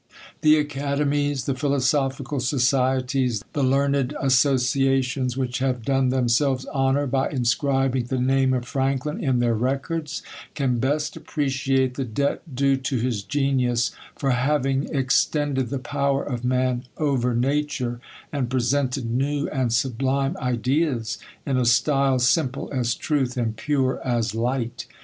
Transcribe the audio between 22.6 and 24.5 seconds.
as truth, and pure as